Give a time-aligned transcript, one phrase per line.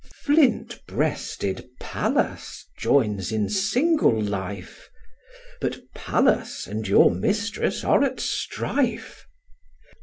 [0.15, 4.89] Flint breasted Pallas joys in single life;
[5.59, 9.27] But Pallas and your mistress are at strife.